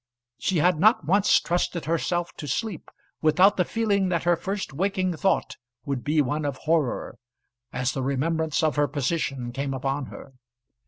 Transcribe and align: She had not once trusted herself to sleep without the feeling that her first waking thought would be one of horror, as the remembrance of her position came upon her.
She 0.39 0.57
had 0.57 0.79
not 0.79 1.05
once 1.05 1.39
trusted 1.39 1.85
herself 1.85 2.33
to 2.37 2.47
sleep 2.47 2.89
without 3.21 3.55
the 3.55 3.63
feeling 3.63 4.09
that 4.09 4.23
her 4.23 4.35
first 4.35 4.73
waking 4.73 5.15
thought 5.15 5.57
would 5.85 6.03
be 6.03 6.21
one 6.23 6.43
of 6.43 6.57
horror, 6.57 7.19
as 7.71 7.91
the 7.91 8.01
remembrance 8.01 8.63
of 8.63 8.77
her 8.77 8.87
position 8.87 9.51
came 9.51 9.75
upon 9.75 10.07
her. 10.07 10.33